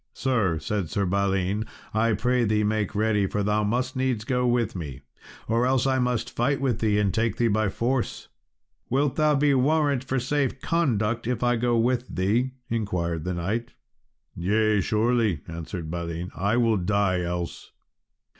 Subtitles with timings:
[0.15, 1.63] "Sir," said Sir Balin,
[1.93, 5.01] "I pray thee make ready, for thou must needs go with me
[5.47, 8.27] or else I must fight with thee and take thee by force."
[8.89, 13.73] "Wilt thou be warrant for safe conduct, if I go with thee?" inquired the knight.
[14.35, 17.71] "Yea, surely," answered Balin, "I will die else."